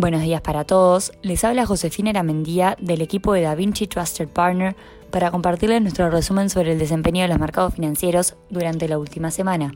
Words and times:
Buenos 0.00 0.22
días 0.22 0.40
para 0.40 0.64
todos. 0.64 1.12
Les 1.20 1.44
habla 1.44 1.66
Josefina 1.66 2.08
Aramendía 2.08 2.74
del 2.80 3.02
equipo 3.02 3.34
de 3.34 3.42
DaVinci 3.42 3.86
Trusted 3.86 4.28
Partner 4.28 4.74
para 5.10 5.30
compartirles 5.30 5.82
nuestro 5.82 6.08
resumen 6.08 6.48
sobre 6.48 6.72
el 6.72 6.78
desempeño 6.78 7.20
de 7.20 7.28
los 7.28 7.38
mercados 7.38 7.74
financieros 7.74 8.34
durante 8.48 8.88
la 8.88 8.98
última 8.98 9.30
semana. 9.30 9.74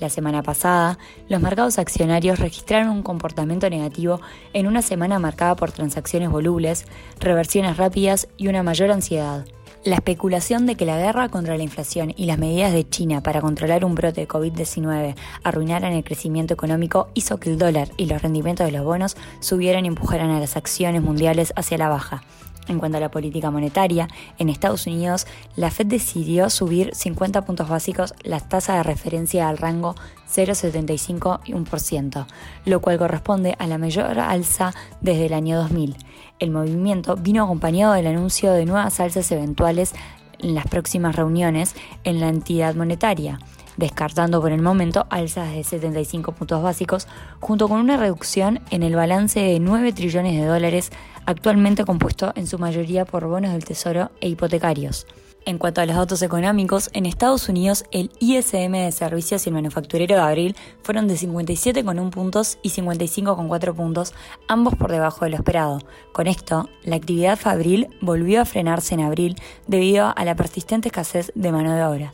La 0.00 0.10
semana 0.10 0.42
pasada, 0.42 0.98
los 1.30 1.40
mercados 1.40 1.78
accionarios 1.78 2.40
registraron 2.40 2.90
un 2.90 3.02
comportamiento 3.02 3.70
negativo 3.70 4.20
en 4.52 4.66
una 4.66 4.82
semana 4.82 5.18
marcada 5.18 5.56
por 5.56 5.72
transacciones 5.72 6.28
volubles, 6.28 6.84
reversiones 7.18 7.78
rápidas 7.78 8.28
y 8.36 8.48
una 8.48 8.62
mayor 8.62 8.90
ansiedad. 8.90 9.46
La 9.84 9.96
especulación 9.96 10.64
de 10.64 10.76
que 10.76 10.86
la 10.86 10.96
guerra 10.96 11.28
contra 11.28 11.58
la 11.58 11.62
inflación 11.62 12.14
y 12.16 12.24
las 12.24 12.38
medidas 12.38 12.72
de 12.72 12.88
China 12.88 13.22
para 13.22 13.42
controlar 13.42 13.84
un 13.84 13.94
brote 13.94 14.22
de 14.22 14.28
COVID-19 14.28 15.14
arruinaran 15.42 15.92
el 15.92 16.02
crecimiento 16.02 16.54
económico 16.54 17.08
hizo 17.12 17.38
que 17.38 17.50
el 17.50 17.58
dólar 17.58 17.90
y 17.98 18.06
los 18.06 18.22
rendimientos 18.22 18.64
de 18.64 18.72
los 18.72 18.82
bonos 18.82 19.14
subieran 19.40 19.84
y 19.84 19.88
empujaran 19.88 20.30
a 20.30 20.40
las 20.40 20.56
acciones 20.56 21.02
mundiales 21.02 21.52
hacia 21.54 21.76
la 21.76 21.90
baja. 21.90 22.22
En 22.68 22.78
cuanto 22.78 22.96
a 22.96 23.00
la 23.00 23.10
política 23.10 23.50
monetaria, 23.50 24.08
en 24.38 24.48
Estados 24.48 24.86
Unidos, 24.86 25.26
la 25.56 25.70
Fed 25.70 25.86
decidió 25.86 26.48
subir 26.48 26.94
50 26.94 27.42
puntos 27.44 27.68
básicos 27.68 28.14
la 28.22 28.40
tasa 28.40 28.76
de 28.76 28.82
referencia 28.82 29.48
al 29.48 29.58
rango 29.58 29.94
0,75 30.34 31.40
y 31.44 31.52
1%, 31.52 32.26
lo 32.64 32.80
cual 32.80 32.98
corresponde 32.98 33.54
a 33.58 33.66
la 33.66 33.78
mayor 33.78 34.18
alza 34.18 34.74
desde 35.00 35.26
el 35.26 35.34
año 35.34 35.58
2000. 35.58 35.96
El 36.38 36.50
movimiento 36.50 37.16
vino 37.16 37.44
acompañado 37.44 37.92
del 37.94 38.06
anuncio 38.06 38.52
de 38.52 38.64
nuevas 38.64 38.98
alzas 38.98 39.30
eventuales 39.30 39.92
en 40.38 40.54
las 40.54 40.66
próximas 40.66 41.16
reuniones 41.16 41.74
en 42.04 42.20
la 42.20 42.28
entidad 42.28 42.74
monetaria, 42.74 43.38
descartando 43.76 44.40
por 44.40 44.52
el 44.52 44.62
momento 44.62 45.06
alzas 45.10 45.52
de 45.52 45.64
75 45.64 46.32
puntos 46.32 46.62
básicos, 46.62 47.08
junto 47.40 47.68
con 47.68 47.80
una 47.80 47.96
reducción 47.96 48.60
en 48.70 48.82
el 48.82 48.96
balance 48.96 49.40
de 49.40 49.60
9 49.60 49.92
trillones 49.92 50.40
de 50.40 50.46
dólares, 50.46 50.90
actualmente 51.26 51.84
compuesto 51.84 52.32
en 52.36 52.46
su 52.46 52.58
mayoría 52.58 53.04
por 53.04 53.26
bonos 53.26 53.52
del 53.52 53.64
Tesoro 53.64 54.10
e 54.20 54.28
hipotecarios. 54.28 55.06
En 55.46 55.58
cuanto 55.58 55.82
a 55.82 55.86
los 55.86 55.96
datos 55.96 56.22
económicos, 56.22 56.88
en 56.94 57.04
Estados 57.04 57.50
Unidos 57.50 57.84
el 57.90 58.10
ISM 58.18 58.72
de 58.72 58.92
servicios 58.92 59.44
y 59.44 59.50
el 59.50 59.54
manufacturero 59.54 60.14
de 60.14 60.22
abril 60.22 60.56
fueron 60.82 61.06
de 61.06 61.16
57,1 61.16 62.10
puntos 62.10 62.58
y 62.62 62.70
55,4 62.70 63.74
puntos, 63.74 64.14
ambos 64.48 64.74
por 64.74 64.90
debajo 64.90 65.26
de 65.26 65.32
lo 65.32 65.36
esperado. 65.36 65.80
Con 66.14 66.28
esto, 66.28 66.70
la 66.82 66.96
actividad 66.96 67.38
fabril 67.38 67.88
volvió 68.00 68.40
a 68.40 68.46
frenarse 68.46 68.94
en 68.94 69.00
abril 69.00 69.36
debido 69.66 70.14
a 70.16 70.24
la 70.24 70.34
persistente 70.34 70.88
escasez 70.88 71.30
de 71.34 71.52
mano 71.52 71.74
de 71.74 71.84
obra. 71.84 72.12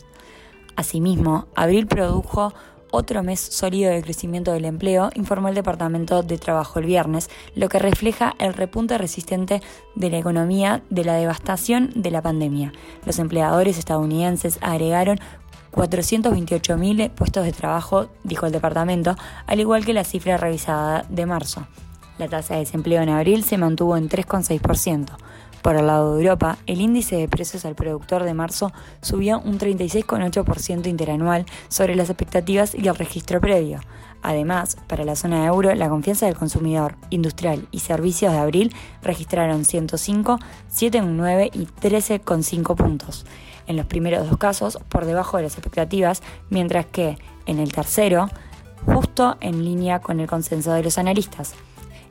Asimismo, 0.81 1.47
abril 1.57 1.87
produjo 1.87 2.55
otro 2.91 3.23
mes 3.23 3.39
sólido 3.39 3.93
de 3.93 4.01
crecimiento 4.01 4.53
del 4.53 4.65
empleo, 4.65 5.11
informó 5.15 5.49
el 5.49 5.55
Departamento 5.55 6.23
de 6.23 6.39
Trabajo 6.39 6.79
el 6.79 6.87
viernes, 6.87 7.29
lo 7.55 7.69
que 7.69 7.79
refleja 7.79 8.35
el 8.39 8.55
repunte 8.55 8.97
resistente 8.97 9.61
de 9.95 10.09
la 10.09 10.17
economía 10.17 10.83
de 10.89 11.05
la 11.05 11.17
devastación 11.17 11.91
de 11.97 12.11
la 12.11 12.23
pandemia. 12.23 12.73
Los 13.05 13.19
empleadores 13.19 13.77
estadounidenses 13.77 14.59
agregaron 14.63 15.21
428.000 15.73 17.11
puestos 17.11 17.45
de 17.45 17.53
trabajo, 17.53 18.09
dijo 18.25 18.47
el 18.47 18.53
departamento, 18.53 19.17
al 19.47 19.61
igual 19.61 19.85
que 19.85 19.93
la 19.93 20.05
cifra 20.05 20.39
revisada 20.39 21.05
de 21.11 21.27
marzo. 21.27 21.67
La 22.17 22.27
tasa 22.27 22.55
de 22.55 22.61
desempleo 22.61 23.03
en 23.03 23.11
abril 23.11 23.45
se 23.45 23.59
mantuvo 23.59 23.99
en 23.99 24.09
3,6%. 24.09 25.11
Por 25.63 25.77
el 25.77 25.87
lado 25.87 26.17
de 26.17 26.23
Europa, 26.23 26.59
el 26.67 26.81
índice 26.81 27.17
de 27.17 27.29
precios 27.29 27.65
al 27.65 27.75
productor 27.75 28.25
de 28.25 28.35
marzo 28.35 28.73
subió 29.03 29.41
un 29.41 29.59
36,8% 29.59 30.87
interanual 30.87 31.45
sobre 31.69 31.97
las 31.97 32.09
expectativas 32.09 32.75
y 32.75 32.89
el 32.89 32.97
registro 32.97 33.41
previo. 33.41 33.81
Además, 34.23 34.77
para 34.87 35.05
la 35.05 35.17
zona 35.17 35.41
de 35.41 35.47
euro, 35.47 35.75
la 35.75 35.89
confianza 35.89 36.27
del 36.27 36.37
consumidor, 36.37 36.97
industrial 37.11 37.67
y 37.71 37.81
servicios 37.81 38.33
de 38.33 38.39
abril 38.39 38.75
registraron 39.03 39.65
105, 39.65 40.39
7,9 40.71 41.51
y 41.53 41.67
13,5 41.67 42.75
puntos. 42.75 43.27
En 43.67 43.77
los 43.77 43.87
primeros 43.87 44.29
dos 44.29 44.39
casos, 44.39 44.79
por 44.89 45.07
debajo 45.07 45.37
de 45.37 45.45
las 45.45 45.55
expectativas, 45.55 46.23
mientras 46.51 46.87
que 46.87 47.19
en 47.47 47.59
el 47.59 47.73
tercero, 47.73 48.29
justo 48.85 49.37
en 49.41 49.65
línea 49.65 50.01
con 50.01 50.21
el 50.21 50.27
consenso 50.27 50.73
de 50.73 50.83
los 50.83 50.99
analistas. 50.99 51.55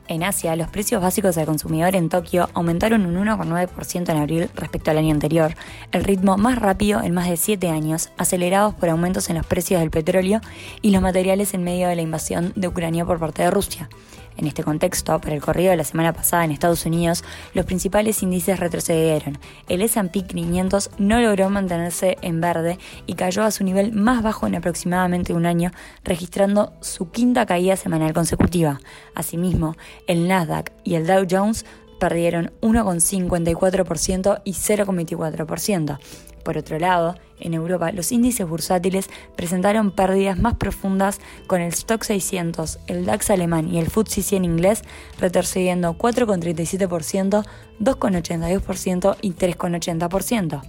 En 0.08 0.24
Asia, 0.24 0.56
los 0.56 0.68
precios 0.68 1.00
básicos 1.00 1.38
al 1.38 1.46
consumidor 1.46 1.94
en 1.94 2.08
Tokio 2.08 2.48
aumentaron 2.54 3.06
un 3.06 3.24
1,9% 3.24 4.10
en 4.10 4.16
abril 4.16 4.50
respecto 4.54 4.90
al 4.90 4.98
año 4.98 5.12
anterior, 5.12 5.54
el 5.92 6.04
ritmo 6.04 6.36
más 6.36 6.58
rápido 6.58 7.02
en 7.02 7.14
más 7.14 7.28
de 7.28 7.36
7 7.36 7.68
años, 7.68 8.10
acelerados 8.16 8.74
por 8.74 8.88
aumentos 8.88 9.30
en 9.30 9.36
los 9.36 9.46
precios 9.46 9.80
del 9.80 9.90
petróleo 9.90 10.40
y 10.82 10.90
los 10.90 11.02
materiales 11.02 11.54
en 11.54 11.62
medio 11.62 11.88
de 11.88 11.96
la 11.96 12.02
invasión 12.02 12.52
de 12.56 12.68
Ucrania 12.68 13.04
por 13.04 13.20
parte 13.20 13.42
de 13.42 13.50
Rusia. 13.50 13.88
En 14.36 14.46
este 14.46 14.62
contexto, 14.62 15.20
para 15.20 15.34
el 15.34 15.40
corrido 15.40 15.70
de 15.70 15.76
la 15.76 15.84
semana 15.84 16.12
pasada 16.12 16.44
en 16.44 16.50
Estados 16.50 16.86
Unidos, 16.86 17.24
los 17.52 17.66
principales 17.66 18.22
índices 18.22 18.58
retrocedieron. 18.58 19.38
El 19.68 19.82
S&P 19.82 20.22
500 20.22 20.90
no 20.98 21.20
logró 21.20 21.50
mantenerse 21.50 22.16
en 22.22 22.40
verde 22.40 22.78
y 23.06 23.14
cayó 23.14 23.42
a 23.42 23.50
su 23.50 23.64
nivel 23.64 23.92
más 23.92 24.22
bajo 24.22 24.46
en 24.46 24.54
aproximadamente 24.54 25.34
un 25.34 25.46
año, 25.46 25.72
registrando 26.04 26.72
su 26.80 27.10
quinta 27.10 27.46
caída 27.46 27.76
semanal 27.76 28.12
consecutiva. 28.12 28.80
Asimismo, 29.14 29.76
el 30.06 30.28
Nasdaq 30.28 30.72
y 30.84 30.94
el 30.94 31.06
Dow 31.06 31.26
Jones 31.30 31.66
perdieron 32.00 32.50
1,54% 32.62 34.40
y 34.44 34.54
0,24%. 34.54 35.98
Por 36.42 36.56
otro 36.58 36.78
lado, 36.78 37.14
en 37.38 37.54
Europa, 37.54 37.92
los 37.92 38.10
índices 38.12 38.48
bursátiles 38.48 39.08
presentaron 39.36 39.90
pérdidas 39.92 40.38
más 40.38 40.54
profundas 40.54 41.20
con 41.46 41.60
el 41.60 41.68
Stock 41.68 42.02
600, 42.02 42.80
el 42.86 43.04
DAX 43.04 43.30
alemán 43.30 43.72
y 43.72 43.78
el 43.78 43.90
FTSE 43.90 44.22
100 44.22 44.44
inglés 44.44 44.82
retrocediendo 45.18 45.96
4,37%, 45.96 47.44
2,82% 47.78 49.16
y 49.20 49.32
3,80%. 49.32 50.62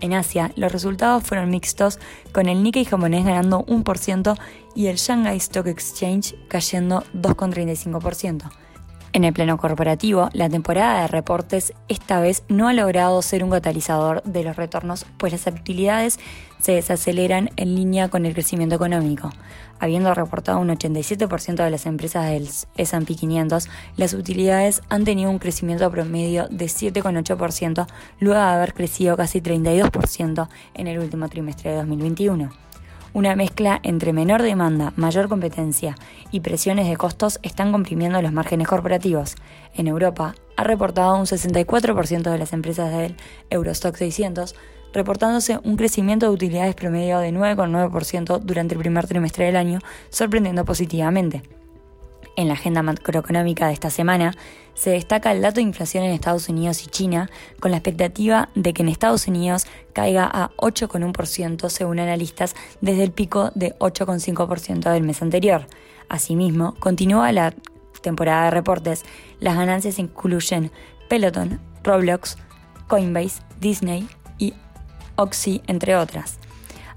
En 0.00 0.12
Asia, 0.14 0.52
los 0.56 0.70
resultados 0.70 1.24
fueron 1.24 1.50
mixtos, 1.50 1.98
con 2.32 2.48
el 2.48 2.62
Nikkei 2.62 2.84
japonés 2.84 3.24
ganando 3.24 3.66
1% 3.66 4.38
y 4.74 4.86
el 4.86 4.96
Shanghai 4.96 5.36
Stock 5.38 5.66
Exchange 5.66 6.36
cayendo 6.48 7.02
2,35%. 7.14 8.48
En 9.14 9.24
el 9.24 9.32
plano 9.32 9.56
corporativo, 9.56 10.28
la 10.34 10.50
temporada 10.50 11.00
de 11.00 11.08
reportes 11.08 11.72
esta 11.88 12.20
vez 12.20 12.44
no 12.48 12.68
ha 12.68 12.74
logrado 12.74 13.22
ser 13.22 13.42
un 13.42 13.50
catalizador 13.50 14.22
de 14.24 14.44
los 14.44 14.56
retornos, 14.56 15.06
pues 15.16 15.32
las 15.32 15.46
utilidades 15.46 16.20
se 16.60 16.72
desaceleran 16.72 17.50
en 17.56 17.74
línea 17.74 18.08
con 18.08 18.26
el 18.26 18.34
crecimiento 18.34 18.74
económico. 18.74 19.30
Habiendo 19.80 20.12
reportado 20.12 20.58
un 20.58 20.68
87% 20.68 21.64
de 21.64 21.70
las 21.70 21.86
empresas 21.86 22.26
del 22.26 22.48
S&P 22.76 23.14
500, 23.14 23.68
las 23.96 24.12
utilidades 24.12 24.82
han 24.90 25.04
tenido 25.04 25.30
un 25.30 25.38
crecimiento 25.38 25.90
promedio 25.90 26.46
de 26.48 26.66
7,8% 26.66 27.86
luego 28.20 28.40
de 28.40 28.46
haber 28.46 28.74
crecido 28.74 29.16
casi 29.16 29.40
32% 29.40 30.48
en 30.74 30.86
el 30.86 30.98
último 30.98 31.28
trimestre 31.28 31.70
de 31.70 31.76
2021. 31.76 32.67
Una 33.14 33.34
mezcla 33.34 33.80
entre 33.82 34.12
menor 34.12 34.42
demanda, 34.42 34.92
mayor 34.96 35.28
competencia 35.28 35.96
y 36.30 36.40
presiones 36.40 36.88
de 36.88 36.96
costos 36.96 37.40
están 37.42 37.72
comprimiendo 37.72 38.20
los 38.20 38.32
márgenes 38.32 38.68
corporativos. 38.68 39.36
En 39.74 39.88
Europa, 39.88 40.34
ha 40.56 40.64
reportado 40.64 41.16
un 41.16 41.24
64% 41.24 42.30
de 42.30 42.38
las 42.38 42.52
empresas 42.52 42.92
del 42.92 43.16
Eurostock 43.48 43.96
600, 43.96 44.54
reportándose 44.92 45.58
un 45.64 45.76
crecimiento 45.76 46.26
de 46.26 46.32
utilidades 46.32 46.74
promedio 46.74 47.18
de 47.18 47.32
9,9% 47.32 48.40
durante 48.40 48.74
el 48.74 48.80
primer 48.80 49.06
trimestre 49.06 49.46
del 49.46 49.56
año, 49.56 49.78
sorprendiendo 50.10 50.64
positivamente. 50.64 51.42
En 52.38 52.46
la 52.46 52.54
agenda 52.54 52.84
macroeconómica 52.84 53.66
de 53.66 53.72
esta 53.72 53.90
semana 53.90 54.32
se 54.74 54.90
destaca 54.90 55.32
el 55.32 55.42
dato 55.42 55.56
de 55.56 55.62
inflación 55.62 56.04
en 56.04 56.12
Estados 56.12 56.48
Unidos 56.48 56.84
y 56.84 56.86
China, 56.86 57.28
con 57.58 57.72
la 57.72 57.78
expectativa 57.78 58.48
de 58.54 58.72
que 58.72 58.82
en 58.82 58.88
Estados 58.88 59.26
Unidos 59.26 59.66
caiga 59.92 60.30
a 60.32 60.50
8,1% 60.58 61.68
según 61.68 61.98
analistas 61.98 62.54
desde 62.80 63.02
el 63.02 63.10
pico 63.10 63.50
de 63.56 63.76
8,5% 63.80 64.92
del 64.92 65.02
mes 65.02 65.20
anterior. 65.20 65.66
Asimismo, 66.08 66.76
continúa 66.78 67.32
la 67.32 67.54
temporada 68.02 68.44
de 68.44 68.50
reportes. 68.52 69.04
Las 69.40 69.56
ganancias 69.56 69.98
incluyen 69.98 70.70
Peloton, 71.08 71.60
Roblox, 71.82 72.36
Coinbase, 72.86 73.42
Disney 73.58 74.08
y 74.38 74.54
Oxy, 75.16 75.60
entre 75.66 75.96
otras. 75.96 76.38